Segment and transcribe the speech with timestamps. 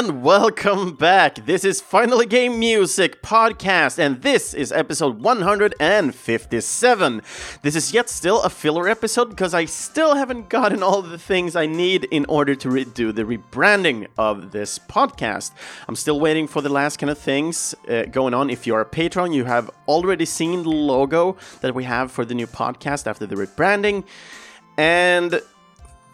[0.00, 1.44] and welcome back.
[1.44, 7.22] This is Finally Game Music Podcast, and this is episode 157.
[7.60, 11.54] This is yet still a filler episode because I still haven't gotten all the things
[11.54, 15.52] I need in order to redo the rebranding of this podcast.
[15.86, 18.48] I'm still waiting for the last kind of things uh, going on.
[18.48, 22.32] If you're a patron, you have already seen the logo that we have for the
[22.32, 24.04] new podcast after the rebranding.
[24.78, 25.42] And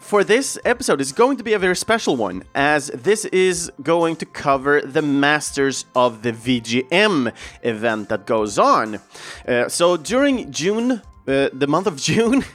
[0.07, 4.15] for this episode is going to be a very special one, as this is going
[4.15, 7.33] to cover the Masters of the VGM
[7.63, 8.99] event that goes on.
[9.45, 12.45] Uh, so during June, uh, the month of June,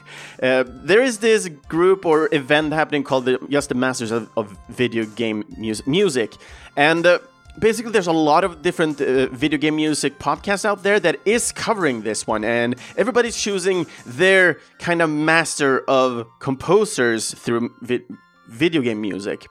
[0.42, 4.56] uh, there is this group or event happening called the, just the Masters of, of
[4.70, 6.34] Video Game mus- Music,
[6.74, 7.18] and uh,
[7.58, 11.52] basically there's a lot of different uh, video game music podcasts out there that is
[11.52, 18.04] covering this one and everybody's choosing their kind of master of composers through vi-
[18.48, 19.46] video game music.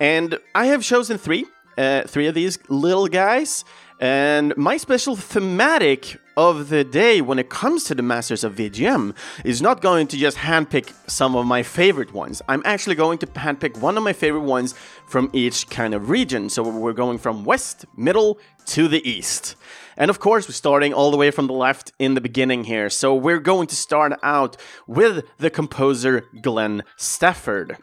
[0.00, 1.44] And i have chosen three
[1.76, 3.64] uh, three of these little guys
[4.00, 9.14] and my special thematic of the day when it comes to the Masters of VGM
[9.44, 12.40] is not going to just handpick some of my favorite ones.
[12.48, 14.74] I'm actually going to handpick one of my favorite ones
[15.06, 16.48] from each kind of region.
[16.48, 19.54] So we're going from west, middle to the east.
[19.98, 22.88] And of course, we're starting all the way from the left in the beginning here.
[22.88, 27.76] So we're going to start out with the composer Glenn Stafford.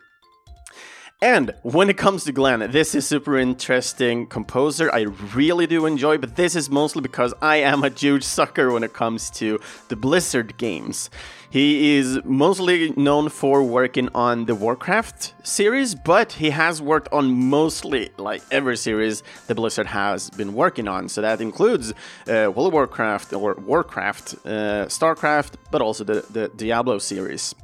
[1.21, 4.93] And when it comes to Glenn, this is super interesting composer.
[4.93, 5.01] I
[5.33, 8.93] really do enjoy, but this is mostly because I am a huge sucker when it
[8.93, 11.09] comes to the Blizzard games.
[11.49, 17.33] He is mostly known for working on the Warcraft series, but he has worked on
[17.33, 21.09] mostly like every series the Blizzard has been working on.
[21.09, 21.93] So that includes
[22.27, 27.55] uh, World of Warcraft or Warcraft, uh, StarCraft, but also the, the Diablo series.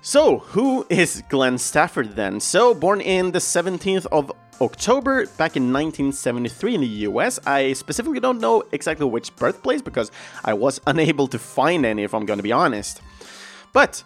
[0.00, 2.38] So, who is Glenn Stafford then?
[2.38, 7.38] So, born in the 17th of October back in 1973 in the US.
[7.46, 10.10] I specifically don't know exactly which birthplace because
[10.44, 13.00] I was unable to find any, if I'm going to be honest.
[13.72, 14.02] But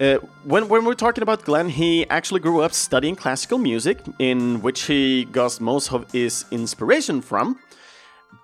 [0.00, 4.60] uh, when, when we're talking about Glenn, he actually grew up studying classical music, in
[4.60, 7.58] which he got most of his inspiration from.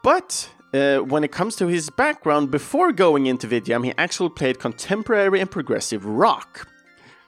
[0.03, 4.59] But uh, when it comes to his background, before going into VGM, he actually played
[4.59, 6.67] contemporary and progressive rock.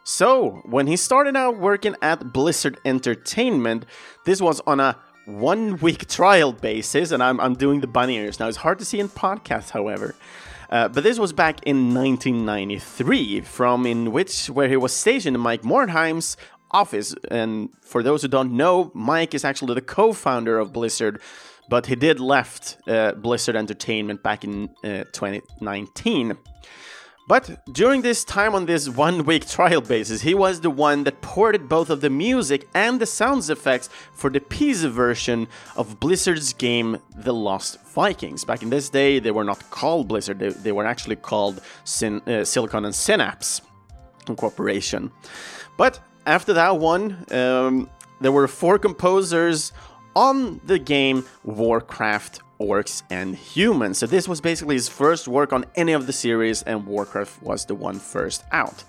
[0.02, 3.84] So, when he started out working at Blizzard Entertainment,
[4.24, 4.96] this was on a
[5.26, 8.48] one week trial basis, and I'm, I'm doing the bunny ears now.
[8.48, 10.14] It's hard to see in podcasts, however.
[10.70, 15.42] Uh, but this was back in 1993, from in which where he was stationed in
[15.42, 16.36] Mike Morhaim's
[16.70, 17.14] office.
[17.30, 21.20] And for those who don't know, Mike is actually the co-founder of Blizzard,
[21.68, 26.36] but he did left uh, Blizzard Entertainment back in uh, 2019.
[27.30, 31.20] But during this time on this one week trial basis, he was the one that
[31.20, 35.46] ported both of the music and the sounds effects for the PC version
[35.76, 38.44] of Blizzard's game The Lost Vikings.
[38.44, 42.44] Back in this day, they were not called Blizzard, they, they were actually called uh,
[42.44, 43.62] Silicon and Synapse
[44.36, 45.12] Corporation.
[45.76, 47.88] But after that one, um,
[48.20, 49.70] there were four composers
[50.16, 53.98] on the game Warcraft orcs and humans.
[53.98, 57.64] So this was basically his first work on any of the series, and Warcraft was
[57.64, 58.84] the one first out.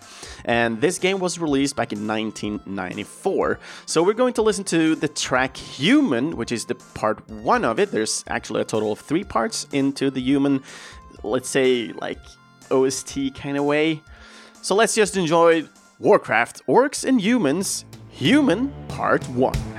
[0.46, 3.60] And this game was released back in 1994.
[3.86, 7.80] So we're going to listen to the track Human, which is the part one of
[7.80, 7.92] it.
[7.92, 10.62] There's actually a total of three parts into the Human,
[11.24, 12.20] let's say, like
[12.70, 14.02] OST kind of way.
[14.62, 15.64] So let's just enjoy
[16.00, 19.71] Warcraft, Orcs and Humans, Human Part 1.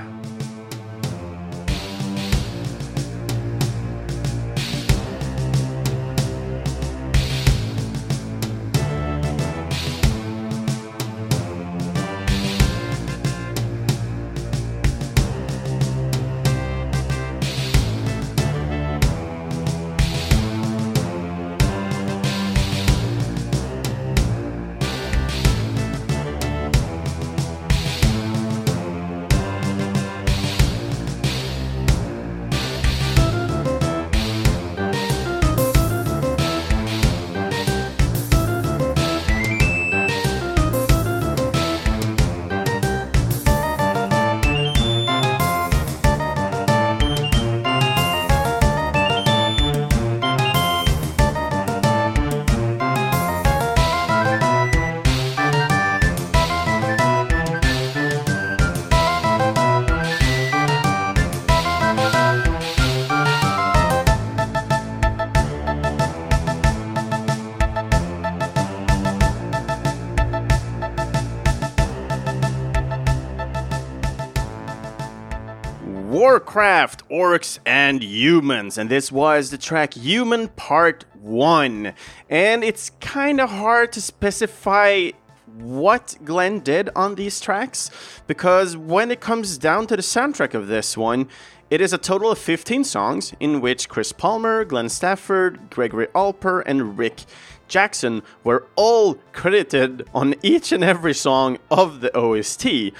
[76.33, 81.93] Warcraft, Orcs, and Humans, and this was the track Human Part 1.
[82.27, 85.11] And it's kind of hard to specify
[85.45, 87.91] what Glenn did on these tracks
[88.25, 91.29] because when it comes down to the soundtrack of this one,
[91.69, 96.63] it is a total of 15 songs in which Chris Palmer, Glenn Stafford, Gregory Alper,
[96.65, 97.25] and Rick
[97.67, 102.91] Jackson were all credited on each and every song of the OST.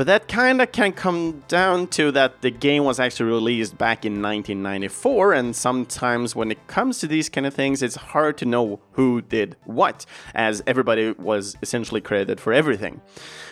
[0.00, 4.22] But that kinda can come down to that the game was actually released back in
[4.22, 8.80] 1994, and sometimes when it comes to these kind of things, it's hard to know
[8.92, 13.02] who did what, as everybody was essentially credited for everything.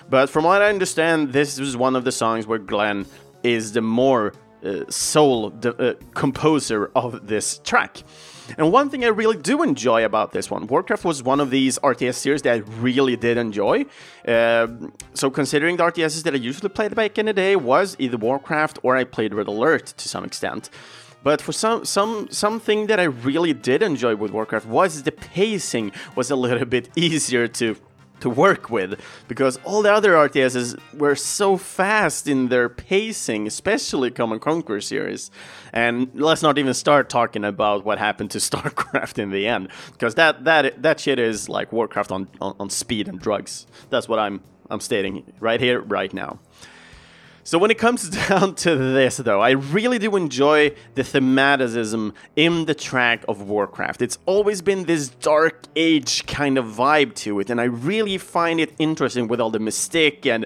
[0.08, 3.04] But from what I understand, this is one of the songs where Glenn
[3.42, 4.32] is the more
[4.64, 8.02] uh, sole uh, composer of this track.
[8.56, 11.78] And one thing I really do enjoy about this one, Warcraft was one of these
[11.80, 13.84] RTS series that I really did enjoy.
[14.26, 14.68] Uh,
[15.14, 18.78] so considering the RTSs that I usually played back in the day was either Warcraft
[18.82, 20.70] or I played Red Alert to some extent.
[21.22, 25.90] But for some some something that I really did enjoy with Warcraft was the pacing
[26.14, 27.76] was a little bit easier to
[28.20, 34.10] to work with because all the other RTSs were so fast in their pacing, especially
[34.10, 35.30] Command Conquer series.
[35.72, 40.14] And let's not even start talking about what happened to StarCraft in the end, because
[40.16, 43.66] that that that shit is like Warcraft on, on, on speed and drugs.
[43.90, 44.40] That's what I'm
[44.70, 46.38] I'm stating right here, right now.
[47.48, 52.66] So when it comes down to this, though, I really do enjoy the thematicism in
[52.66, 54.02] the track of Warcraft.
[54.02, 58.60] It's always been this dark age kind of vibe to it, and I really find
[58.60, 60.44] it interesting with all the mystique and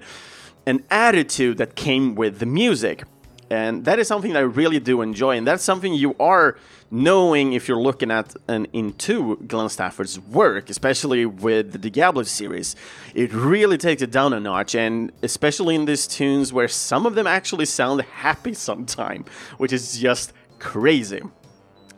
[0.64, 3.02] an attitude that came with the music.
[3.50, 6.56] And that is something that I really do enjoy, and that's something you are
[6.92, 12.76] knowing if you're looking at and into Glenn Stafford's work, especially with the Diablo series.
[13.14, 17.14] It really takes it down a notch, and especially in these tunes where some of
[17.14, 19.24] them actually sound happy sometime,
[19.56, 21.22] which is just crazy.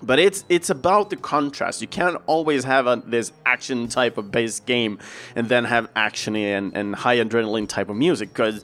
[0.00, 1.80] But it's it's about the contrast.
[1.80, 5.00] You can't always have a, this action type of base game
[5.34, 8.62] and then have actiony and, and high adrenaline type of music because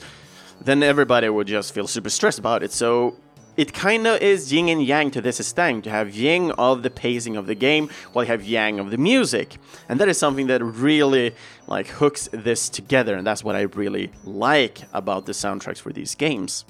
[0.61, 2.71] then everybody would just feel super stressed about it.
[2.73, 3.17] So
[3.57, 6.91] it kind of is yin and yang to this thing to have yin of the
[6.91, 9.57] pacing of the game while you have yang of the music.
[9.89, 11.35] And that is something that really
[11.67, 16.15] like hooks this together and that's what i really like about the soundtracks for these
[16.15, 16.65] games.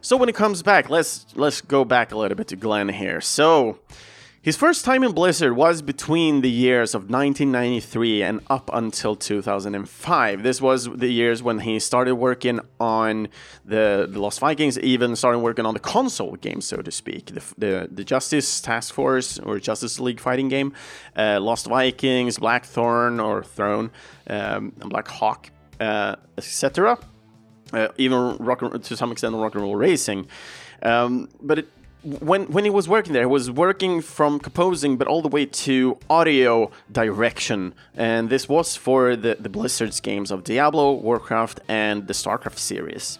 [0.00, 3.20] So when it comes back let's let's go back a little bit to glenn here.
[3.20, 3.78] So
[4.42, 10.42] his first time in Blizzard was between the years of 1993 and up until 2005.
[10.42, 13.28] This was the years when he started working on
[13.66, 17.42] the, the Lost Vikings, even started working on the console game, so to speak, the,
[17.58, 20.72] the, the Justice Task Force or Justice League fighting game,
[21.16, 23.90] uh, Lost Vikings, Blackthorn or Throne,
[24.26, 25.50] um, Black Hawk,
[25.80, 26.98] uh, etc.
[27.74, 30.28] Uh, even rock, to some extent, rock and roll racing.
[30.82, 31.68] Um, but it,
[32.02, 35.46] when when he was working there, he was working from composing, but all the way
[35.46, 42.06] to audio direction, and this was for the the Blizzard's games of Diablo, Warcraft, and
[42.06, 43.18] the Starcraft series.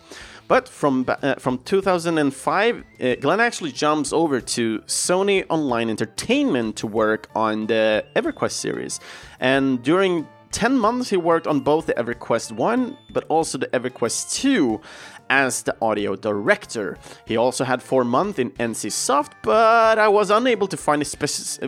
[0.48, 6.86] But from uh, from 2005, uh, Glenn actually jumps over to Sony Online Entertainment to
[6.86, 8.98] work on the EverQuest series,
[9.38, 14.32] and during 10 months he worked on both the EverQuest 1 but also the EverQuest
[14.40, 14.80] 2
[15.30, 16.98] as the audio director.
[17.24, 21.02] He also had four months in NCSoft, but I was unable to find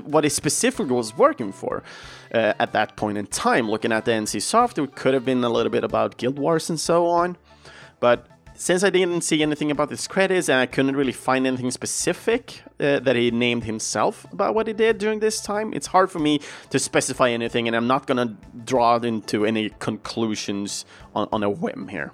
[0.04, 1.82] what he specifically was working for
[2.34, 3.70] uh, at that point in time.
[3.70, 6.78] Looking at the NCSoft, it could have been a little bit about Guild Wars and
[6.78, 7.38] so on,
[8.00, 11.70] but since I didn't see anything about his credits and I couldn't really find anything
[11.70, 16.10] specific uh, that he named himself about what he did during this time, it's hard
[16.10, 16.40] for me
[16.70, 21.88] to specify anything, and I'm not gonna draw into any conclusions on, on a whim
[21.88, 22.12] here.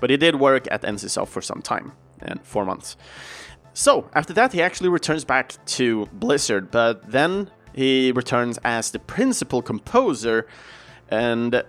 [0.00, 2.96] But he did work at NCSoft for some time, and four months.
[3.74, 8.98] So after that, he actually returns back to Blizzard, but then he returns as the
[8.98, 10.46] principal composer
[11.10, 11.62] and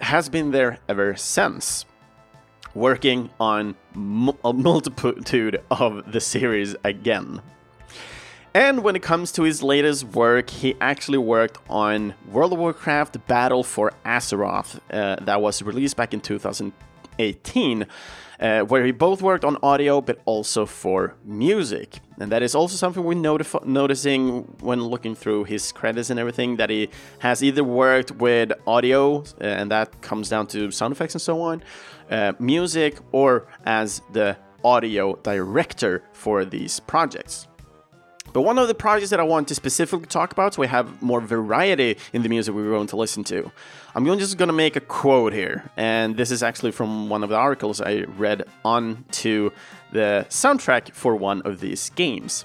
[0.00, 1.84] has been there ever since,
[2.74, 3.74] working on
[4.44, 7.42] a multitude of the series again.
[8.54, 13.26] And when it comes to his latest work, he actually worked on World of Warcraft
[13.26, 16.72] Battle for Azeroth, uh, that was released back in 2000.
[17.18, 17.86] 18,
[18.40, 22.00] uh, where he both worked on audio but also for music.
[22.18, 26.56] And that is also something we're notif- noticing when looking through his credits and everything
[26.56, 31.14] that he has either worked with audio, uh, and that comes down to sound effects
[31.14, 31.62] and so on,
[32.10, 37.46] uh, music, or as the audio director for these projects.
[38.32, 41.00] But one of the projects that I want to specifically talk about, so we have
[41.00, 43.50] more variety in the music we're going to listen to,
[43.96, 47.30] I'm just going to make a quote here, and this is actually from one of
[47.30, 49.54] the articles I read on to
[49.90, 52.44] the soundtrack for one of these games.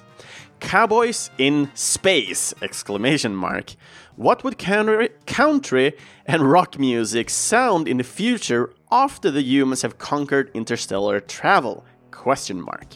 [0.60, 2.54] Cowboys in space!
[2.62, 3.74] Exclamation mark.
[4.16, 5.92] What would country, country
[6.24, 11.84] and rock music sound in the future after the humans have conquered interstellar travel?
[12.10, 12.94] Question mark.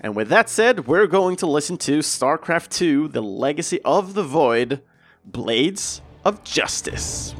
[0.00, 4.22] And with that said, we're going to listen to StarCraft 2 The Legacy of the
[4.22, 4.80] Void
[5.24, 7.34] Blades of Justice.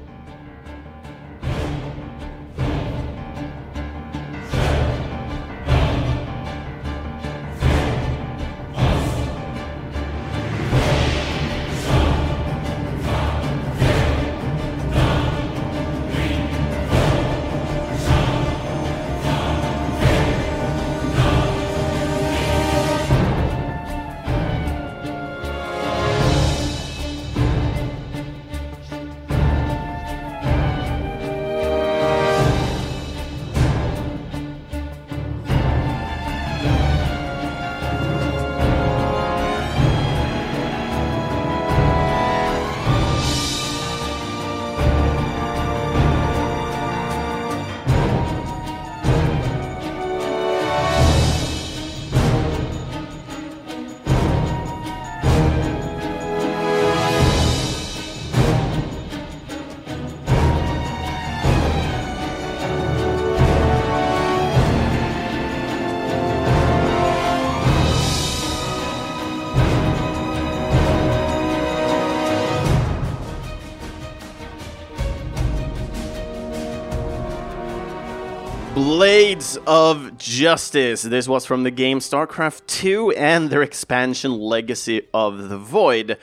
[78.74, 81.02] Blades of Justice.
[81.02, 86.18] This was from the game StarCraft 2 and their expansion Legacy of the Void.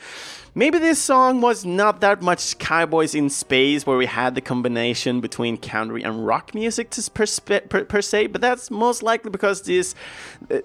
[0.54, 5.22] Maybe this song was not that much Cowboys in Space, where we had the combination
[5.22, 7.24] between country and rock music to per,
[7.70, 9.94] per, per, se, but that's most likely because this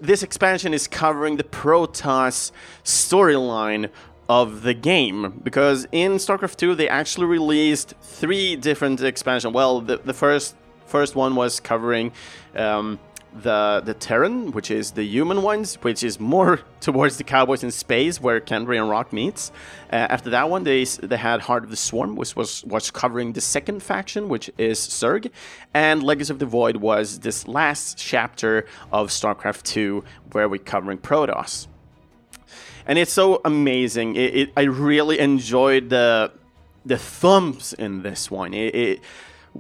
[0.02, 2.52] this expansion is covering the Protoss
[2.84, 3.90] storyline
[4.28, 9.54] of the game because in StarCraft 2 they actually released three different expansions.
[9.54, 12.14] Well, the, the first First one was covering
[12.56, 13.00] um,
[13.34, 17.72] the the Terran, which is the human ones, which is more towards the Cowboys in
[17.72, 19.52] space, where Country and Rock meets.
[19.92, 23.34] Uh, after that one, they they had Heart of the Swarm, which was was covering
[23.34, 25.30] the second faction, which is Zerg,
[25.74, 30.98] and Legacy of the Void was this last chapter of StarCraft 2, where we're covering
[30.98, 31.68] Protoss.
[32.86, 34.16] And it's so amazing.
[34.16, 36.32] It, it, I really enjoyed the
[36.86, 38.54] the thumbs in this one.
[38.54, 39.02] It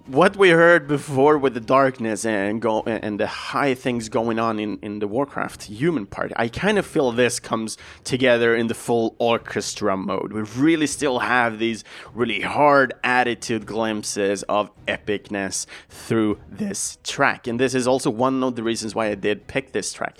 [0.06, 4.60] what we heard before with the darkness and go and the high things going on
[4.60, 8.74] in, in the Warcraft human part, I kind of feel this comes together in the
[8.74, 10.34] full orchestra mode.
[10.34, 17.60] We really still have these really hard attitude glimpses of epicness through this track, and
[17.60, 20.18] this is also one of the reasons why I did pick this track.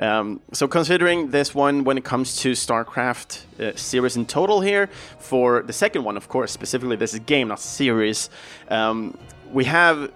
[0.00, 4.88] Um, so considering this one when it comes to StarCraft uh, series in total here,
[5.18, 8.30] for the second one, of course, specifically this is game, not series.
[8.68, 9.18] Um,
[9.52, 10.12] we have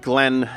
[0.00, 0.48] Glenn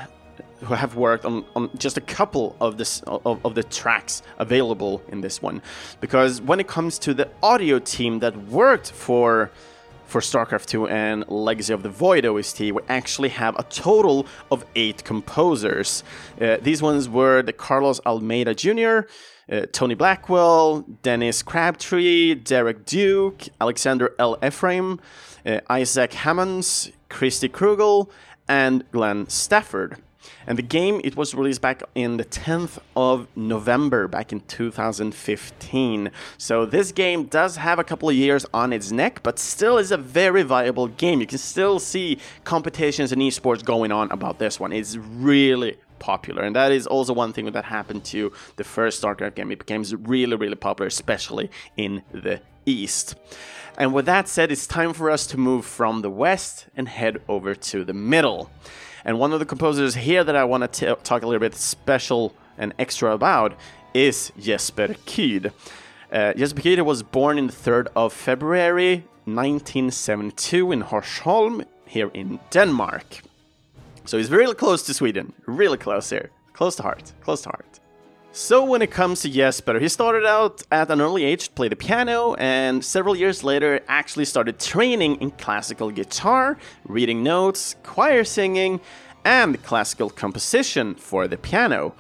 [0.62, 5.02] who have worked on, on just a couple of this of, of, the tracks available
[5.08, 5.62] in this one
[6.02, 9.50] because when it comes to the audio team that worked for
[10.06, 14.66] for StarCraft 2 and Legacy of the Void OST, we actually have a total of
[14.76, 16.04] eight composers.
[16.40, 19.08] Uh, these ones were the Carlos Almeida Jr.,
[19.52, 24.38] uh, Tony Blackwell, Dennis Crabtree, Derek Duke, Alexander L.
[24.44, 25.00] Ephraim,
[25.46, 28.10] uh, Isaac Hammonds, Christy Krugel,
[28.48, 29.98] and Glenn Stafford.
[30.48, 36.12] And the game it was released back in the 10th of November back in 2015.
[36.38, 39.92] So this game does have a couple of years on its neck, but still is
[39.92, 41.22] a very viable game.
[41.22, 44.72] You can still see competitions and esports going on about this one.
[44.74, 46.44] It's really popular.
[46.44, 49.52] And that is also one thing that happened to the first StarCraft game.
[49.52, 53.16] It became really, really popular, especially in the East.
[53.78, 57.22] And with that said, it's time for us to move from the West and head
[57.30, 58.50] over to the middle.
[59.06, 62.34] And one of the composers here that I want to talk a little bit special
[62.58, 63.54] and extra about
[63.94, 65.52] is Jesper Kyd.
[66.12, 72.40] Uh, Jesper Kyd was born in the 3rd of February 1972 in Horsholm here in
[72.50, 73.22] Denmark.
[74.12, 77.80] So he's really close to Sweden, really close here, close to heart, close to heart.
[78.34, 81.70] So when it comes to Jesper, he started out at an early age to play
[81.70, 88.26] the piano and several years later actually started training in classical guitar, reading notes, choir
[88.26, 88.82] singing,
[89.24, 91.96] and classical composition for the piano.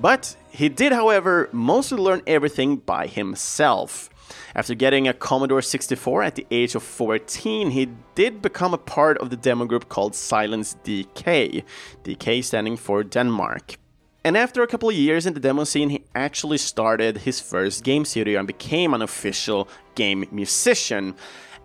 [0.00, 4.10] But he did, however, mostly learn everything by himself.
[4.54, 9.18] After getting a Commodore 64 at the age of 14, he did become a part
[9.18, 11.64] of the demo group called Silents DK,
[12.04, 13.76] DK standing for Denmark.
[14.24, 17.82] And after a couple of years in the demo scene, he actually started his first
[17.82, 21.16] game studio and became an official game musician.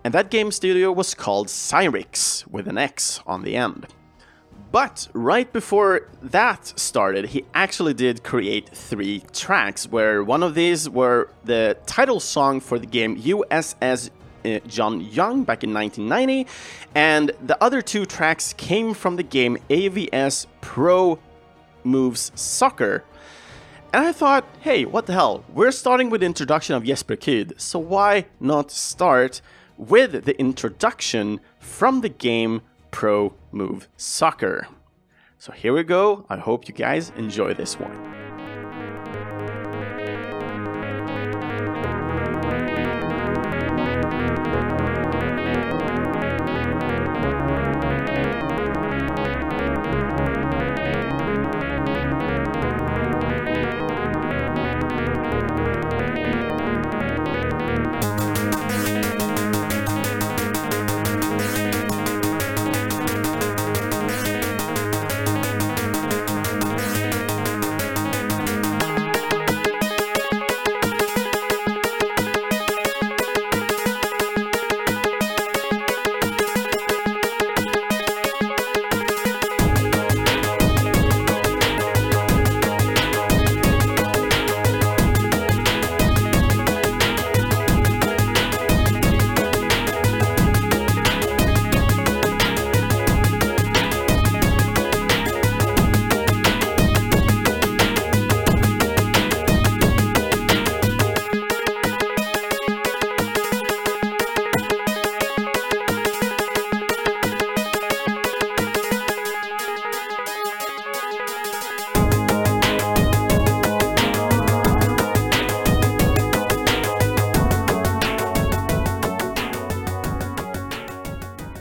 [0.03, 3.87] And that game studio was called Zyrinx, with an X on the end.
[4.71, 10.89] But right before that started, he actually did create three tracks, where one of these
[10.89, 14.09] were the title song for the game USS
[14.45, 16.47] uh, John Young back in 1990,
[16.95, 21.19] and the other two tracks came from the game AVS Pro
[21.83, 23.03] Moves Soccer.
[23.93, 25.45] And I thought, hey, what the hell?
[25.53, 29.41] We're starting with the introduction of Jesper Kyd, so why not start
[29.77, 34.67] with the introduction from the game Pro Move Soccer.
[35.37, 36.25] So here we go.
[36.29, 38.26] I hope you guys enjoy this one.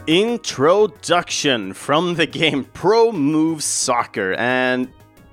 [0.06, 4.88] Introduction from the game Pro Move Soccer, and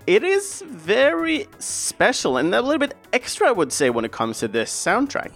[0.08, 4.40] it is very special and a little bit extra, I would say, when it comes
[4.40, 5.32] to this soundtrack.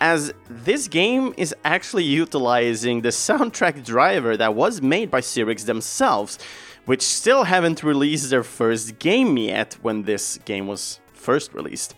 [0.00, 6.38] As this game is actually utilizing the soundtrack driver that was made by Zyrinx themselves,
[6.84, 11.96] which still haven't released their first game yet when this game was first released.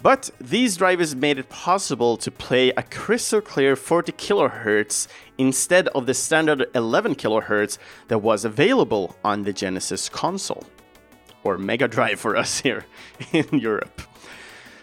[0.00, 6.06] But these drivers made it possible to play a crystal clear 40 kHz instead of
[6.06, 10.64] the standard 11 kHz that was available on the Genesis console,
[11.44, 12.84] or Mega Drive for us here
[13.32, 14.02] in Europe.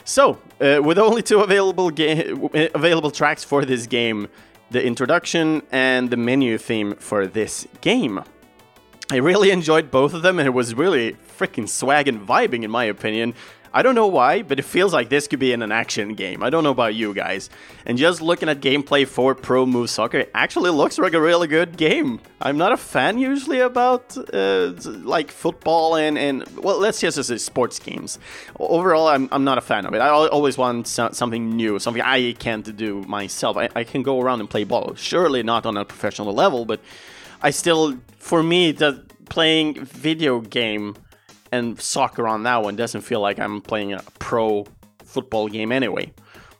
[0.05, 2.31] So, uh, with only two available ga-
[2.73, 4.27] available tracks for this game,
[4.71, 8.23] the introduction and the menu theme for this game.
[9.11, 12.71] I really enjoyed both of them, and it was really freaking swag and vibing, in
[12.71, 13.35] my opinion.
[13.75, 16.41] I don't know why, but it feels like this could be in an action game.
[16.43, 17.49] I don't know about you guys.
[17.85, 21.47] And just looking at gameplay for Pro Move Soccer, it actually looks like a really
[21.47, 22.21] good game.
[22.39, 24.71] I'm not a fan usually about uh,
[25.03, 28.17] like football and, and well, let's just say sports games.
[28.61, 29.99] Overall, I'm, I'm not a fan of it.
[29.99, 33.57] I always want something new, something I can't do myself.
[33.57, 34.95] I, I can go around and play ball.
[34.95, 36.79] Surely not on a professional level, but
[37.41, 40.95] I still, for me, the playing video game
[41.51, 44.65] and soccer on that one doesn't feel like I'm playing a pro
[45.03, 46.11] football game anyway.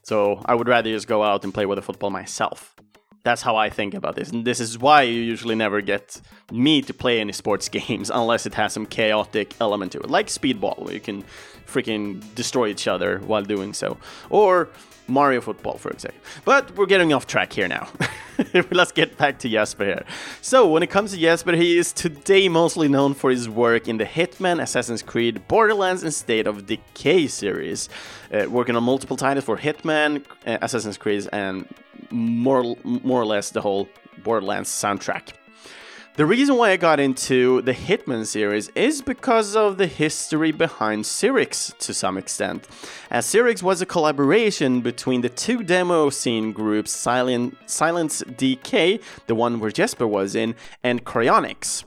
[0.04, 2.76] So I would rather just go out and play with a football myself.
[3.24, 4.30] That's how I think about this.
[4.30, 6.22] And this is why you usually never get
[6.52, 10.10] me to play any sports games unless it has some chaotic element to it.
[10.10, 11.24] Like Speedball, where you can
[11.66, 13.98] freaking destroy each other while doing so.
[14.30, 14.70] Or
[15.08, 16.20] Mario Football, for example.
[16.44, 17.88] But we're getting off track here now.
[18.72, 20.06] Let's get back to Jesper here.
[20.42, 23.98] So, when it comes to Jesper, he is today mostly known for his work in
[23.98, 27.90] the Hitman, Assassin's Creed, Borderlands, and State of Decay series,
[28.34, 31.68] uh, working on multiple titles for Hitman, uh, Assassin's Creed, and
[32.10, 33.88] more, more or less the whole
[34.24, 35.34] Borderlands soundtrack.
[36.18, 41.04] The reason why I got into the Hitman series is because of the history behind
[41.04, 42.70] Zyrinx to some extent,
[43.10, 49.36] as Zyrinx was a collaboration between the two demo scene groups Silent, Silents DK, the
[49.36, 51.84] one where Jesper was in, and Crionics.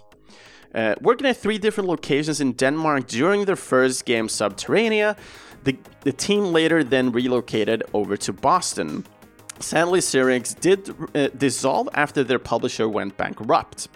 [0.74, 5.16] Uh, working at three different locations in Denmark during their first game Sub-Terrania,
[5.64, 9.06] the, the team later then relocated over to Boston.
[9.61, 13.88] Sadly, Zyrinx did uh, dissolve after their publisher went bankrupt.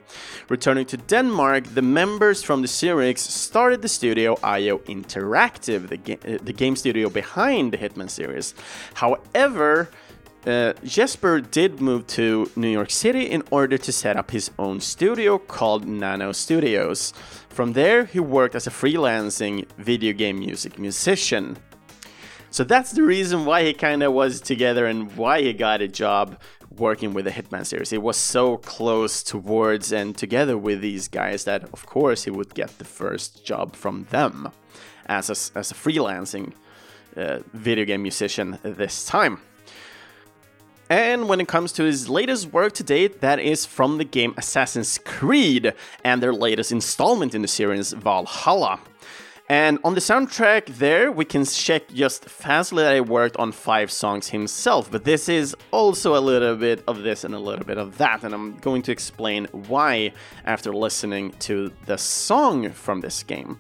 [0.49, 6.19] Returning to Denmark, the members from the Zyrinx started the studio IO Interactive, the, ga-
[6.27, 8.55] uh, the game studio behind the Hitman series.
[8.95, 9.89] However,
[10.47, 14.81] uh, Jesper did move to New York City in order to set up his own
[14.81, 17.13] studio called Nano Studios.
[17.49, 21.57] From there, he worked as a freelancing video game music musician.
[22.53, 25.89] So that's the reason why he kind of was together and why he got a
[25.89, 26.39] job
[26.77, 27.89] working with the Hitman series.
[27.89, 32.53] He was so close towards and together with these guys that, of course, he would
[32.53, 34.53] get the first job from them
[35.07, 36.53] as a, as a freelancing
[37.17, 39.41] uh, video game musician this time.
[40.91, 44.35] And when it comes to his latest work to date, that is from the game
[44.37, 45.73] Assassin's Creed
[46.05, 48.79] and their latest installment in the series, Valhalla.
[49.53, 53.93] And on the soundtrack there, we can check just fastly that he worked on five
[53.93, 57.77] songs himself, but this is also a little bit of this and a little bit
[57.77, 60.15] of that, and I'm going to explain why
[60.47, 63.59] after listening to the song from this game.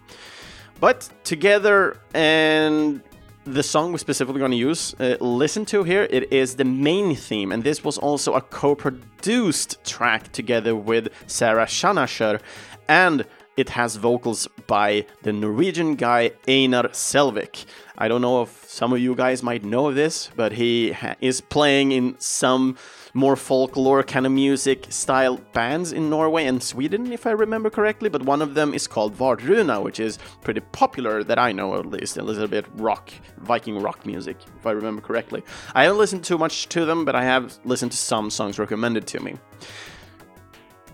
[0.81, 3.03] But together, and
[3.45, 7.15] the song we're specifically going to use, uh, listen to here, it is the main
[7.15, 12.41] theme, and this was also a co produced track together with Sarah Schachner
[12.89, 13.27] and
[13.57, 17.65] it has vocals by the Norwegian guy Einar Selvik.
[17.99, 21.93] I don't know if some of you guys might know this, but he is playing
[21.93, 22.77] in some
[23.15, 28.09] more folklore kind of music style bands in Norway and Sweden, if I remember correctly.
[28.09, 31.87] But one of them is called Wardruna, which is pretty popular that I know at
[31.87, 35.43] least, a little bit rock, Viking rock music, if I remember correctly.
[35.75, 39.07] I haven't listened too much to them, but I have listened to some songs recommended
[39.09, 39.37] to me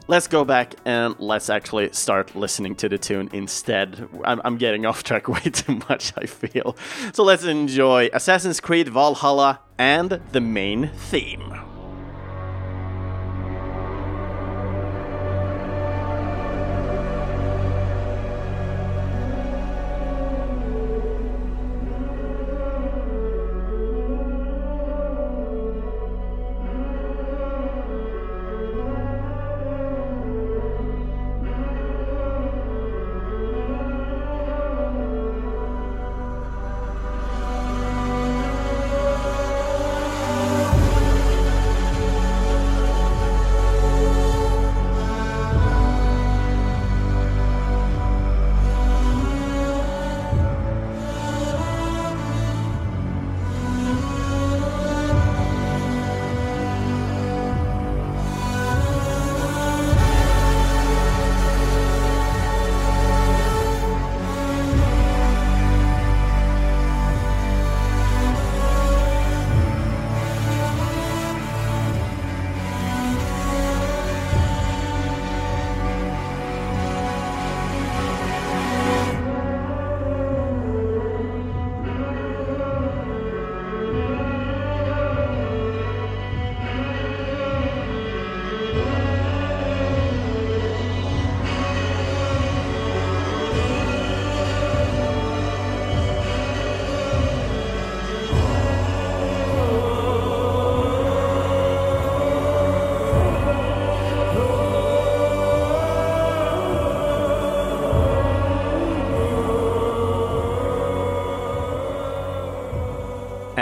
[0.08, 4.08] let's go back and let's actually start listening to the tune instead.
[4.24, 6.76] I'm, I'm, getting off track way too much, I feel.
[7.12, 11.67] So let's enjoy Assassin's Creed Valhalla and the main theme.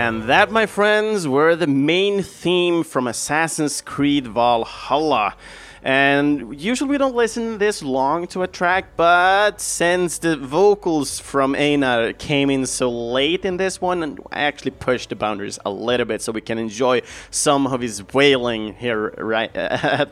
[0.07, 5.35] And that, my friends, were the main theme from Assassin's Creed Valhalla.
[5.83, 11.57] And usually we don't listen this long to a track, but since the vocals from
[11.57, 16.07] Einar came in so late in this one, I actually pushed the boundaries a little
[16.07, 19.51] bit so we can enjoy some of his wailing here right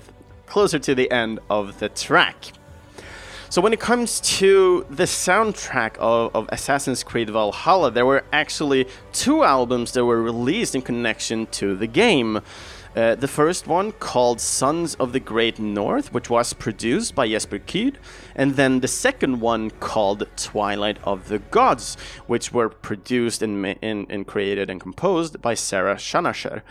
[0.47, 2.47] closer to the end of the track.
[3.55, 8.89] So when it comes to the soundtrack of, of, Assassin's Creed Valhalla, there were actually
[9.13, 12.41] two albums that were released in connection to the game.
[12.97, 17.61] Uh, the first one called Sons of the Great North, which was produced by Jesper
[17.61, 17.95] Kyd,
[18.35, 24.11] and then the second one called Twilight of the Gods, which were produced and, and,
[24.11, 26.63] and created and composed by Sarah Schachner.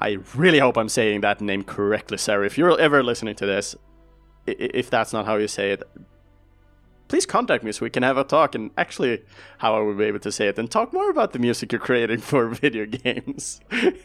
[0.00, 2.46] I really hope I'm saying that name correctly, Sarah.
[2.46, 3.76] If you're ever listening to this,
[4.46, 5.82] if that's not how you say it,
[7.08, 9.22] please contact me so we can have a talk and actually
[9.58, 11.80] how I would be able to say it and talk more about the music you're
[11.80, 13.60] creating for video games.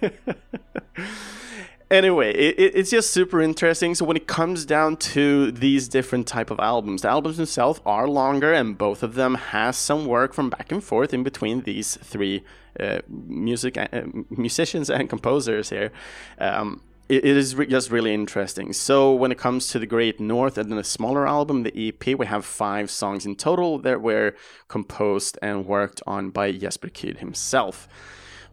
[1.92, 3.96] anyway, it, it's just super interesting.
[3.96, 8.08] So when it comes down to these different type of albums, the albums themselves are
[8.08, 11.98] longer, and both of them has some work from back and forth in between these
[11.98, 12.44] three
[12.80, 15.92] uh, music uh, musicians and composers here.
[16.40, 18.72] Um, it, it is re- just really interesting.
[18.72, 22.18] So when it comes to the Great North and then a smaller album, the EP,
[22.18, 24.34] we have five songs in total that were
[24.70, 27.90] composed and worked on by Jesper Kyd himself.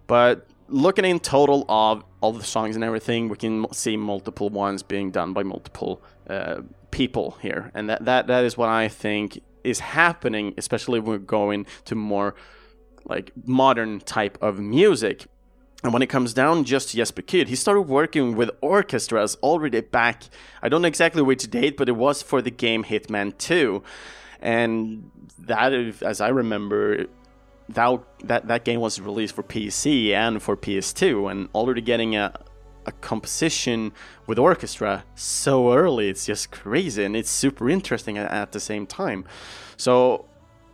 [0.09, 4.83] But looking in total of all the songs and everything, we can see multiple ones
[4.83, 9.41] being done by multiple uh, people here, and that, that that is what I think
[9.63, 12.35] is happening, especially when we're going to more
[13.05, 15.27] like modern type of music.
[15.85, 19.81] And when it comes down just to Jesper Kyd, he started working with orchestras already
[19.81, 20.25] back,
[20.61, 23.83] I don't know exactly which date, but it was for the game Hitman 2.
[24.41, 27.07] And that, as I remember,
[27.69, 32.33] that, that, that game was released for PC and for PS2, and already getting a,
[32.87, 33.93] a composition
[34.27, 38.85] with orchestra so early, it's just crazy, and it's super interesting at, at the same
[38.85, 39.25] time.
[39.77, 40.25] So,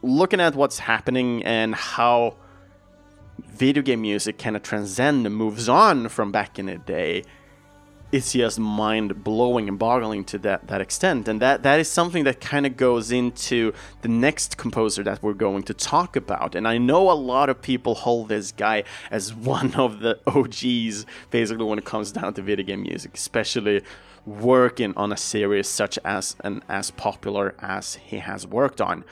[0.00, 2.36] looking at what's happening and how
[3.38, 7.22] video game music kind of transcend and moves on from back in the day
[8.14, 11.26] it's just mind blowing and boggling to that, that extent.
[11.26, 15.34] And that, that is something that kind of goes into the next composer that we're
[15.34, 16.54] going to talk about.
[16.54, 21.06] And I know a lot of people hold this guy as one of the OGs,
[21.30, 23.82] basically, when it comes down to video game music, especially
[24.24, 29.04] working on a series such as and as popular as he has worked on.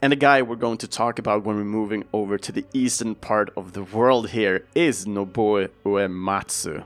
[0.00, 3.16] And the guy we're going to talk about when we're moving over to the eastern
[3.16, 6.84] part of the world here is Nobuo Uematsu.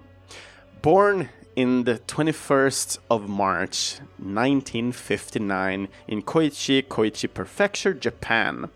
[0.81, 8.71] Born in the 21st of March 1959 in Koichi, Koichi Prefecture, Japan.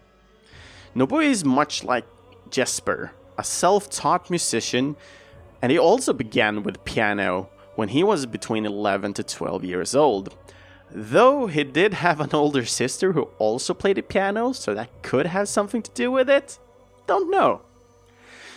[0.95, 2.05] Nobuo is much like
[2.51, 4.97] Jesper, a self taught musician,
[5.63, 10.37] and he also began with piano when he was between 11 to 12 years old.
[10.91, 15.27] Though he did have an older sister who also played the piano, so that could
[15.27, 16.59] have something to do with it.
[17.07, 17.63] Don't know.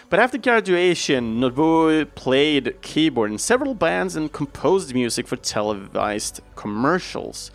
[0.10, 7.52] But after graduation, Nobuo played keyboard in several bands and composed music for televised commercials.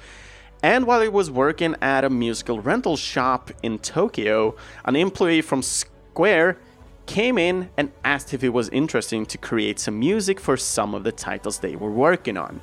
[0.63, 5.63] And while he was working at a musical rental shop in Tokyo, an employee from
[5.63, 6.59] Square
[7.07, 11.05] came in and asked if it was interesting to create some music for some of
[11.05, 12.61] the titles they were working on.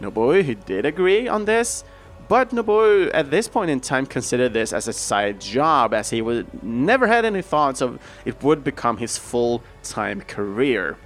[0.00, 1.84] Nobuo, who did agree on this,
[2.28, 6.20] but Nobuo at this point in time considered this as a side job as he
[6.20, 10.96] would never had any thoughts of it would become his full-time career.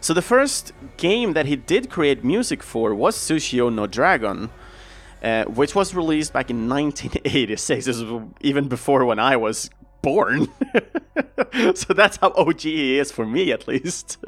[0.00, 4.50] So the first game that he did create music for was Tsushio no Dragon,
[5.22, 9.70] uh, which was released back in 1986, this was even before when I was
[10.02, 10.48] born.
[11.74, 14.18] so that's how OG he is for me, at least.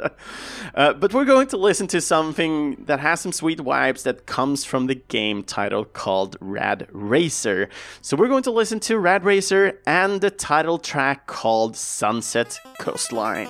[0.75, 4.65] Uh, but we're going to listen to something that has some sweet vibes that comes
[4.65, 7.69] from the game title called Rad Racer.
[8.01, 13.49] So we're going to listen to Rad Racer and the title track called Sunset Coastline.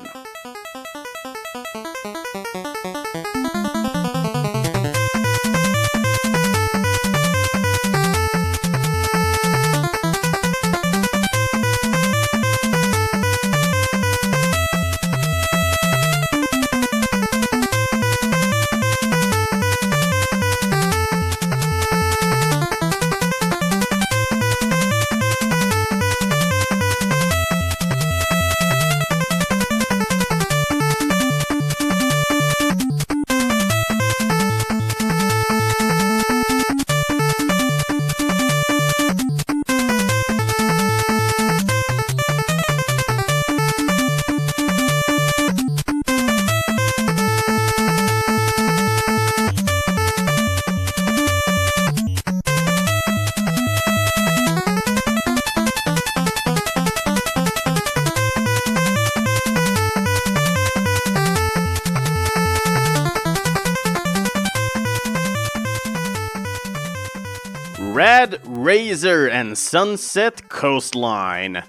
[69.43, 71.65] And Sunset Coastline.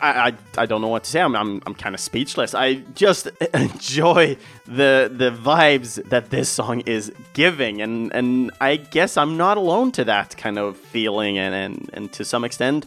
[0.00, 1.20] I, I, I don't know what to say.
[1.20, 2.54] I'm, I'm, I'm kind of speechless.
[2.54, 9.18] I just enjoy the the vibes that this song is giving, and and I guess
[9.18, 12.86] I'm not alone to that kind of feeling, and and, and to some extent,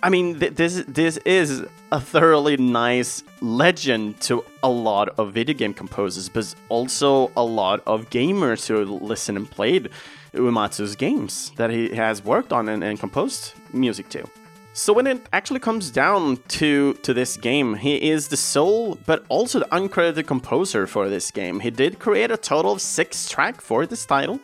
[0.00, 5.56] I mean th- this this is a thoroughly nice legend to a lot of video
[5.56, 9.90] game composers, but also a lot of gamers who listen and played
[10.34, 14.28] Uematsu's games that he has worked on and, and composed music to.
[14.72, 19.24] So when it actually comes down to to this game, he is the sole but
[19.28, 21.60] also the uncredited composer for this game.
[21.60, 24.38] He did create a total of 6 track for this title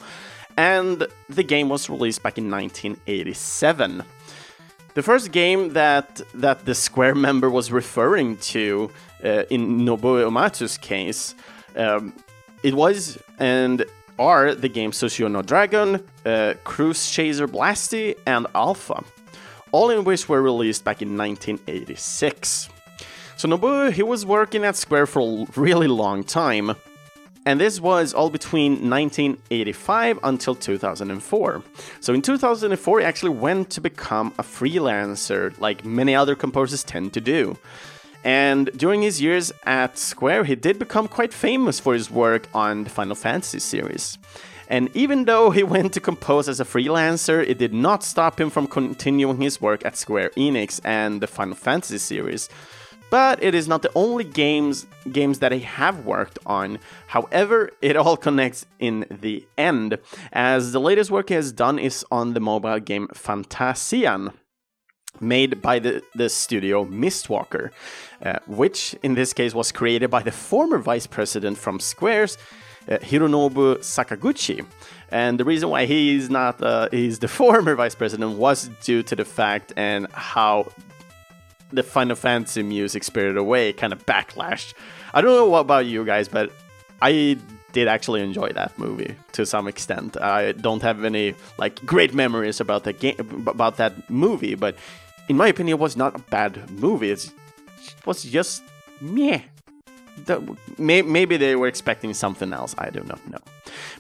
[0.56, 4.02] and the game was released back in 1987.
[4.94, 8.90] The first game that that the Square member was referring to
[9.24, 11.34] uh, in Nobuo Uematsu's case,
[11.76, 12.12] um,
[12.62, 13.84] it was and
[14.18, 19.04] are the games Suishō no Dragon, uh, Cruise Chaser Blassty, and Alpha
[19.74, 22.68] all in which were released back in 1986.
[23.36, 26.76] So Nobuo, he was working at Square for a really long time,
[27.44, 31.64] and this was all between 1985 until 2004.
[31.98, 37.12] So in 2004, he actually went to become a freelancer, like many other composers tend
[37.14, 37.58] to do.
[38.24, 42.84] And during his years at Square, he did become quite famous for his work on
[42.84, 44.18] the Final Fantasy series.
[44.68, 48.48] And even though he went to compose as a freelancer, it did not stop him
[48.48, 52.48] from continuing his work at Square Enix and the Final Fantasy series.
[53.10, 56.78] But it is not the only games games that he have worked on.
[57.06, 59.98] However, it all connects in the end,
[60.32, 64.32] as the latest work he has done is on the mobile game Fantasian,
[65.20, 67.70] made by the, the studio Mistwalker,
[68.22, 72.36] uh, which in this case was created by the former vice president from Square's
[72.88, 74.64] uh, Hironobu Sakaguchi.
[75.10, 79.16] And the reason why he's not uh, he's the former vice president was due to
[79.16, 80.72] the fact and how
[81.72, 84.74] the Final Fantasy music Spirited Away kind of backlashed.
[85.12, 86.52] I don't know what about you guys, but
[87.02, 87.38] I
[87.72, 90.16] did actually enjoy that movie to some extent.
[90.20, 94.76] I don't have any like great memories about that game about that movie, but
[95.28, 97.10] in my opinion, was not a bad movie.
[97.10, 97.30] It
[98.06, 98.62] was just
[99.00, 99.42] meh
[100.16, 102.74] the, may, maybe they were expecting something else.
[102.78, 103.38] I do not know.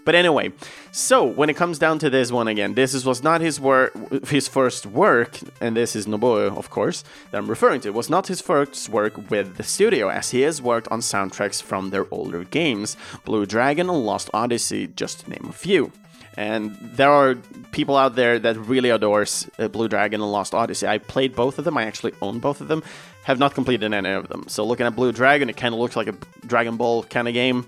[0.04, 0.52] But anyway,
[0.92, 3.92] so when it comes down to this one again, this is, was not his work,
[4.28, 7.88] his first work, and this is Nobuo, of course, that I'm referring to.
[7.88, 11.62] It was not his first work with the studio, as he has worked on soundtracks
[11.62, 15.90] from their older games, Blue Dragon and Lost Odyssey, just to name a few.
[16.36, 17.36] And there are
[17.70, 20.86] people out there that really adores uh, Blue Dragon and Lost Odyssey.
[20.86, 21.76] I played both of them.
[21.76, 22.82] I actually own both of them.
[23.24, 24.44] Have not completed any of them.
[24.48, 26.14] So looking at Blue Dragon, it kind of looks like a
[26.46, 27.66] Dragon Ball kind of game.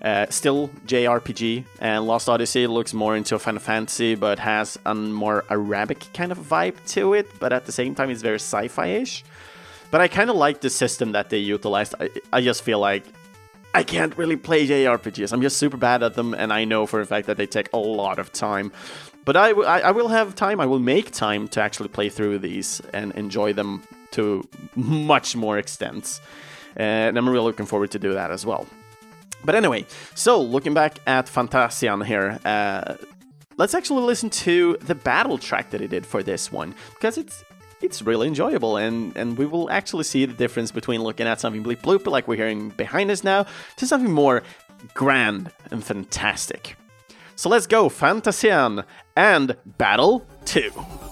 [0.00, 4.94] Uh, still JRPG, and Lost Odyssey looks more into a Final Fantasy, but has a
[4.94, 7.26] more Arabic kind of vibe to it.
[7.40, 9.24] But at the same time, it's very sci-fi-ish.
[9.90, 11.94] But I kind of like the system that they utilized.
[11.98, 13.04] I, I just feel like
[13.78, 15.32] I can't really play JRPGs.
[15.32, 17.72] I'm just super bad at them, and I know for a fact that they take
[17.72, 18.72] a lot of time.
[19.24, 22.40] But I, I, I will have time, I will make time to actually play through
[22.40, 24.42] these and enjoy them to
[24.74, 26.20] much more extent.
[26.74, 28.66] And I'm really looking forward to do that as well.
[29.44, 29.86] But anyway,
[30.16, 32.96] so looking back at Fantasian here, uh,
[33.58, 37.44] let's actually listen to the battle track that he did for this one because it's
[37.80, 41.62] it's really enjoyable and and we will actually see the difference between looking at something
[41.62, 44.42] bleep bloop like we're hearing behind us now to something more
[44.94, 46.76] grand and fantastic.
[47.36, 48.84] So let's go Fantasian
[49.16, 51.07] and Battle 2.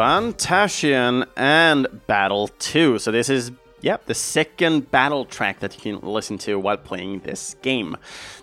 [0.00, 2.98] Fantasian and Battle 2.
[2.98, 7.20] So this is Yep, the second battle track that you can listen to while playing
[7.20, 7.96] this game.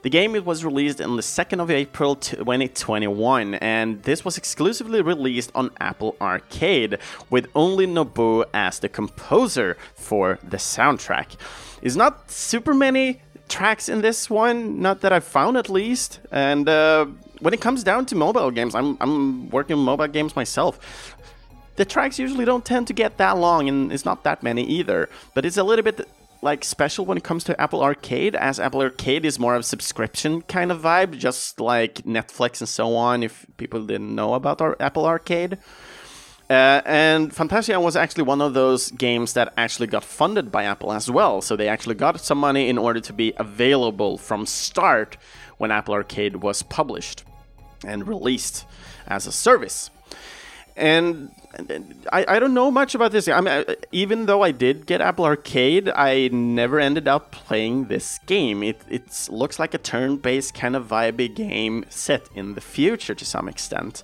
[0.03, 5.01] The game it was released on the 2nd of April 2021 and this was exclusively
[5.01, 6.99] released on Apple Arcade
[7.31, 11.37] with only Nobu as the composer for the soundtrack.
[11.81, 16.67] It's not super many tracks in this one, not that I've found at least, and
[16.67, 17.05] uh,
[17.39, 21.15] when it comes down to mobile games, I'm, I'm working on mobile games myself
[21.77, 25.09] the tracks usually don't tend to get that long, and it's not that many either.
[25.33, 26.07] But it's a little bit
[26.41, 29.63] like special when it comes to Apple Arcade, as Apple Arcade is more of a
[29.63, 33.23] subscription kind of vibe, just like Netflix and so on.
[33.23, 35.57] If people didn't know about our Apple Arcade.
[36.49, 40.93] Uh, and Fantasian was actually one of those games that actually got funded by Apple
[40.93, 41.41] as well.
[41.41, 45.17] So they actually got some money in order to be available from start
[45.57, 47.25] when Apple Arcade was published
[47.85, 48.65] and released
[49.07, 49.89] as a service.
[50.77, 51.31] And
[52.11, 53.27] I, I don't know much about this.
[53.27, 58.19] I mean, even though I did get Apple Arcade, I never ended up playing this
[58.25, 58.63] game.
[58.63, 58.81] It
[59.29, 64.03] looks like a turn-based kind of vibey game set in the future to some extent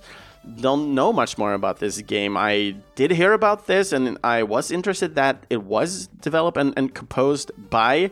[0.60, 2.36] don't know much more about this game.
[2.36, 6.94] I did hear about this and I was interested that it was developed and, and
[6.94, 8.10] composed by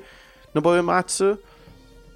[0.55, 1.39] Nobuo Uematsu,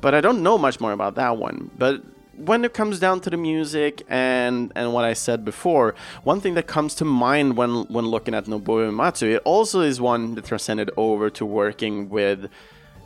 [0.01, 1.71] but I don't know much more about that one.
[1.77, 2.03] But
[2.39, 6.55] when it comes down to the music and and what I said before, one thing
[6.55, 10.45] that comes to mind when when looking at Nobuo Uematsu, it also is one that
[10.45, 12.49] transcended over to working with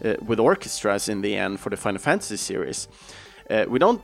[0.05, 2.89] uh, with orchestras in the end for the Final Fantasy series.
[3.49, 4.03] Uh, we don't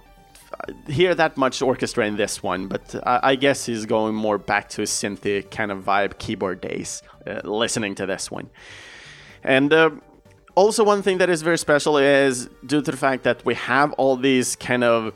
[0.89, 4.69] hear that much orchestra in this one, but I, I guess he's going more back
[4.71, 8.51] to his synthy kind of vibe keyboard days, uh, listening to this one.
[9.43, 9.91] And uh,
[10.57, 13.93] also, one thing that is very special is due to the fact that we have
[13.93, 15.15] all these kind of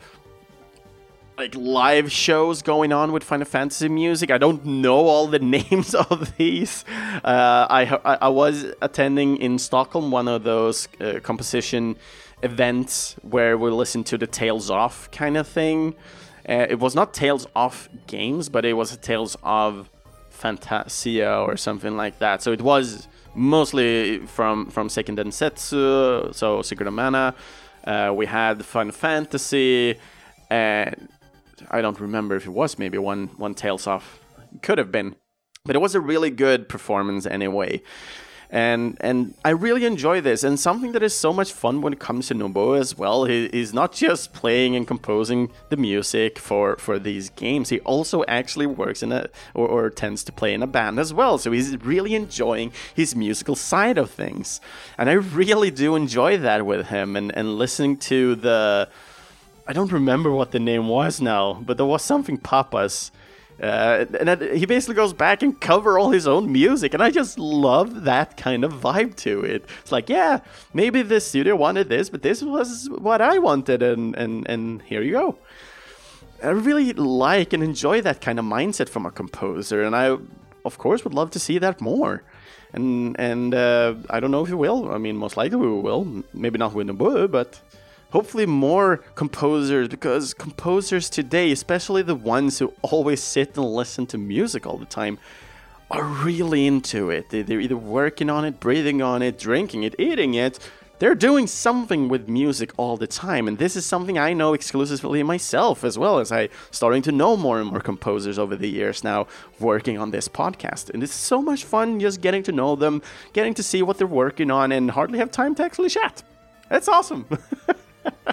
[1.38, 4.30] like live shows going on with Final Fantasy music.
[4.30, 6.84] I don't know all the names of these.
[7.24, 11.96] Uh, I, I was attending in Stockholm one of those uh, composition
[12.42, 15.94] events where we listen to the Tales of kind of thing.
[16.46, 19.88] Uh, it was not Tales of games, but it was Tales of
[20.30, 22.42] Phantasia or something like that.
[22.42, 27.34] So it was mostly from from Seiken Densetsu, so Secret of Mana.
[27.84, 29.98] Uh, we had Final Fantasy,
[30.50, 31.08] and
[31.70, 34.18] I don't remember if it was maybe one one Tales of.
[34.62, 35.14] Could have been,
[35.64, 37.82] but it was a really good performance anyway
[38.50, 40.42] and and I really enjoy this.
[40.42, 43.48] And something that is so much fun when it comes to Nobuo as well, he,
[43.72, 47.68] not just playing and composing the music for for these games.
[47.68, 51.14] He also actually works in a or, or tends to play in a band as
[51.14, 51.38] well.
[51.38, 54.60] So he's really enjoying his musical side of things,
[54.98, 57.14] and I really do enjoy that with him.
[57.14, 58.88] And and listening to the
[59.68, 63.12] I don't remember what the name was now, but there was something Papas
[63.60, 67.38] uh, and he basically goes back and cover all his own music, and I just
[67.38, 69.66] love that kind of vibe to it.
[69.82, 70.40] It's like, yeah,
[70.72, 75.02] maybe the studio wanted this, but this was what I wanted, and and and here
[75.02, 75.38] you go.
[76.42, 80.16] I really like and enjoy that kind of mindset from a composer, and I,
[80.64, 82.22] of course, would love to see that more.
[82.72, 84.90] And and uh, I don't know if we will.
[84.90, 86.24] I mean, most likely we will.
[86.32, 87.60] Maybe not with Nobuo, but
[88.10, 94.18] hopefully more composers because composers today, especially the ones who always sit and listen to
[94.18, 95.18] music all the time,
[95.90, 97.30] are really into it.
[97.30, 100.58] They're either working on it, breathing on it, drinking it, eating it.
[101.00, 105.22] They're doing something with music all the time, and this is something I know exclusively
[105.22, 109.02] myself as well as I starting to know more and more composers over the years
[109.02, 109.26] now
[109.58, 110.90] working on this podcast.
[110.90, 113.00] And it's so much fun just getting to know them,
[113.32, 116.22] getting to see what they're working on, and hardly have time to actually chat.
[116.68, 117.26] That's awesome.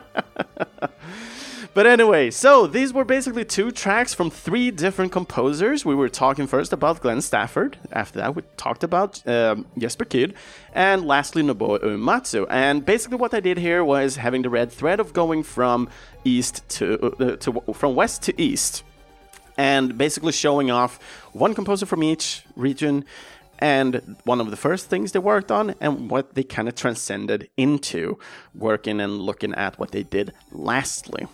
[1.78, 5.86] But anyway, so these were basically two tracks from three different composers.
[5.86, 7.78] We were talking first about Glenn Stafford.
[7.91, 10.34] After that, we talked about um, Jesper Kyd.
[10.74, 12.48] And lastly, Nobuo Uematsu.
[12.50, 15.88] And basically, what I did here was having the red thread of going from
[16.24, 18.82] east to, uh, to from west to east,
[19.56, 21.00] and basically showing off
[21.32, 23.06] one composer from each region
[23.60, 27.49] and one of the first things they worked on and what they kind of transcended
[27.58, 28.18] into
[28.53, 31.28] working and looking at what they did lastly.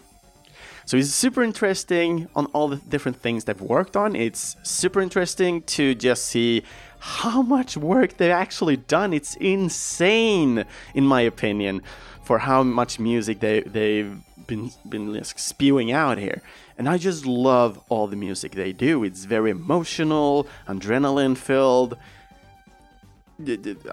[0.86, 4.16] So it's super interesting on all the different things they've worked on.
[4.16, 6.64] It's super interesting to just see
[7.00, 9.14] how much work they've actually done.
[9.14, 11.82] It's insane, in my opinion,
[12.24, 14.18] for how much music they, they've
[14.48, 16.42] been, been spewing out here.
[16.78, 19.04] And I just love all the music they do.
[19.04, 21.98] It's very emotional, adrenaline filled.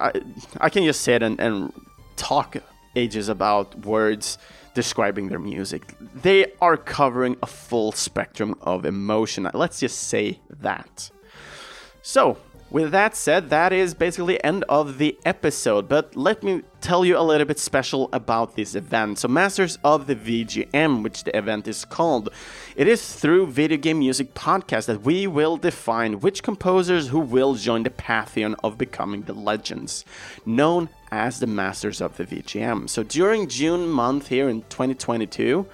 [0.01, 0.12] I,
[0.61, 1.72] I can just sit and, and
[2.16, 2.57] talk
[2.97, 4.39] ages about words
[4.74, 5.95] describing their music.
[6.14, 9.49] They are covering a full spectrum of emotion.
[9.53, 11.11] Let's just say that.
[12.03, 12.39] So,
[12.71, 17.18] with that said, that is basically end of the episode, but let me tell you
[17.18, 19.18] a little bit special about this event.
[19.18, 22.29] So Masters of the VGM, which the event is called,
[22.77, 27.55] it is through Video Game Music Podcast that we will define which composers who will
[27.55, 30.05] join the pantheon of becoming the legends,
[30.47, 32.89] known as the Masters of the VGM.
[32.89, 35.66] So during June month here in 2022,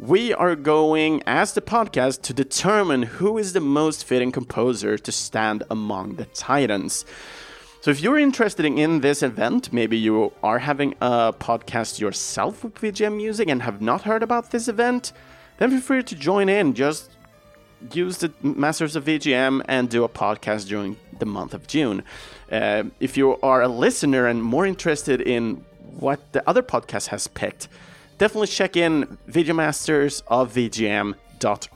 [0.00, 5.12] we are going, as the podcast, to determine who is the most fitting composer to
[5.12, 7.04] stand among the Titans.
[7.82, 12.76] So if you're interested in this event, maybe you are having a podcast yourself with
[12.76, 15.12] VGM music and have not heard about this event,
[15.58, 16.72] then feel free to join in.
[16.72, 17.10] Just
[17.92, 22.04] use the Masters of VGM and do a podcast during the month of June.
[22.50, 25.62] Uh, if you are a listener and more interested in
[25.98, 27.68] what the other podcast has picked,
[28.20, 31.14] definitely check in Videomasters of VGM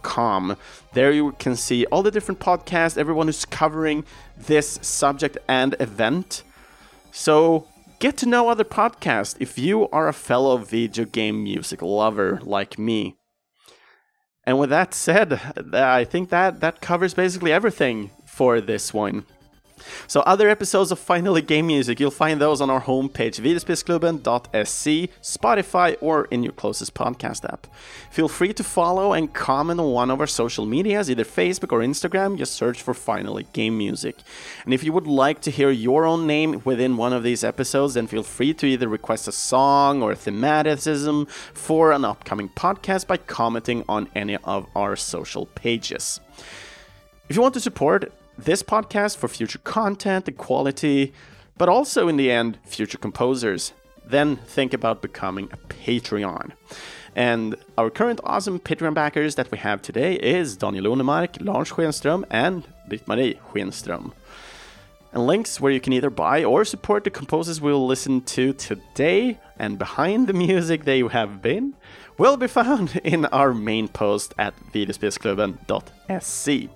[0.03, 0.57] com.
[0.93, 4.05] There you can see all the different podcasts, everyone who's covering
[4.37, 6.43] this subject and event.
[7.13, 7.67] So
[7.99, 12.79] get to know other podcasts if you are a fellow video game music lover like
[12.79, 13.17] me.
[14.47, 15.41] And with that said,
[15.73, 19.25] I think that that covers basically everything for this one.
[20.07, 25.97] So other episodes of Finally Game Music, you'll find those on our homepage, videospelsklubben.se, Spotify,
[26.01, 27.66] or in your closest podcast app.
[28.11, 31.80] Feel free to follow and comment on one of our social medias, either Facebook or
[31.80, 34.16] Instagram, just search for Finally Game Music.
[34.64, 37.95] And if you would like to hear your own name within one of these episodes,
[37.95, 43.07] then feel free to either request a song or a thematicism for an upcoming podcast
[43.07, 46.20] by commenting on any of our social pages.
[47.28, 51.12] If you want to support this podcast for future content and quality,
[51.57, 53.72] but also in the end, future composers.
[54.07, 56.53] Then think about becoming a Patreon.
[57.16, 62.24] And our current awesome Patreon backers that we have today is Daniel Onemark, Lars Schenström,
[62.28, 64.12] and Britt-Marie Schenström.
[65.12, 69.39] And links where you can either buy or support the composers we'll listen to today
[69.57, 71.74] and behind the music they have been
[72.18, 76.68] will be found in our main post at videospelsklubben.se.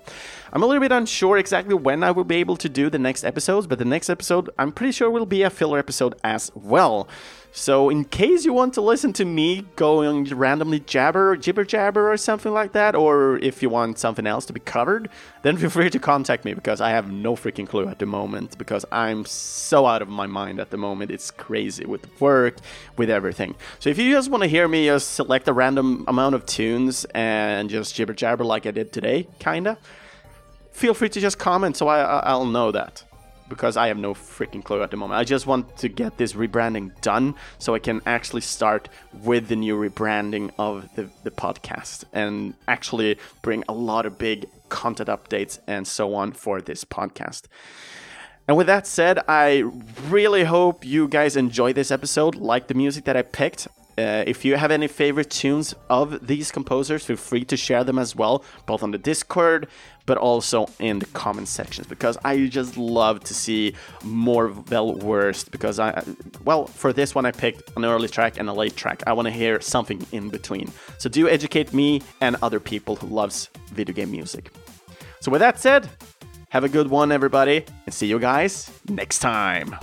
[0.52, 3.24] I'm a little bit unsure exactly when I will be able to do the next
[3.24, 7.08] episodes, but the next episode I'm pretty sure will be a filler episode as well.
[7.50, 12.16] So, in case you want to listen to me going randomly jabber, jibber jabber, or
[12.16, 15.08] something like that, or if you want something else to be covered,
[15.42, 18.58] then feel free to contact me because I have no freaking clue at the moment
[18.58, 21.10] because I'm so out of my mind at the moment.
[21.10, 22.58] It's crazy with work,
[22.96, 23.54] with everything.
[23.80, 27.06] So, if you just want to hear me just select a random amount of tunes
[27.06, 29.78] and just jibber jabber like I did today, kinda,
[30.70, 33.04] feel free to just comment so I, I'll know that
[33.48, 35.18] because I have no freaking clue at the moment.
[35.18, 38.88] I just want to get this rebranding done so I can actually start
[39.22, 44.46] with the new rebranding of the, the podcast and actually bring a lot of big
[44.68, 47.44] content updates and so on for this podcast.
[48.46, 49.64] And with that said, I
[50.08, 53.68] really hope you guys enjoy this episode, like the music that I picked.
[53.98, 57.98] Uh, if you have any favorite tunes of these composers, feel free to share them
[57.98, 59.66] as well, both on the Discord,
[60.06, 63.74] but also in the comment sections, because I just love to see
[64.04, 65.50] more well worst.
[65.50, 66.04] Because I,
[66.44, 69.02] well, for this one, I picked an early track and a late track.
[69.04, 70.70] I want to hear something in between.
[70.98, 74.52] So do educate me and other people who loves video game music.
[75.20, 75.88] So with that said,
[76.50, 79.76] have a good one, everybody, and see you guys next time.